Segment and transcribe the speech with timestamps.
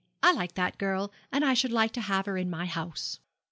[0.23, 3.19] I like that girl, and I should like to have her in my house."